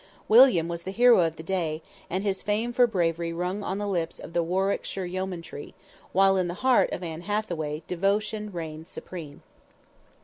[0.27, 3.85] William was the hero of the day, and his fame for bravery rung on the
[3.87, 5.75] lips of the Warwickshire yeomanry,
[6.11, 9.43] while in the heart of Anne Hathaway devotion reigned supreme.